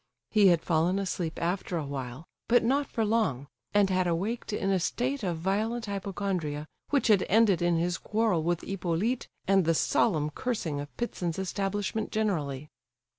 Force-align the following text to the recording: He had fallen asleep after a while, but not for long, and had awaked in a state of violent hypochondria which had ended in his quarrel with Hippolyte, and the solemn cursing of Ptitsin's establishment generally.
He 0.31 0.47
had 0.47 0.63
fallen 0.63 0.97
asleep 0.97 1.39
after 1.39 1.77
a 1.77 1.85
while, 1.85 2.25
but 2.47 2.63
not 2.63 2.87
for 2.87 3.05
long, 3.05 3.45
and 3.71 3.91
had 3.91 4.07
awaked 4.07 4.51
in 4.51 4.71
a 4.71 4.79
state 4.79 5.21
of 5.21 5.37
violent 5.37 5.85
hypochondria 5.85 6.65
which 6.89 7.05
had 7.05 7.23
ended 7.29 7.61
in 7.61 7.77
his 7.77 7.99
quarrel 7.99 8.41
with 8.41 8.61
Hippolyte, 8.61 9.27
and 9.47 9.63
the 9.63 9.75
solemn 9.75 10.31
cursing 10.31 10.79
of 10.79 10.89
Ptitsin's 10.97 11.37
establishment 11.37 12.11
generally. 12.11 12.67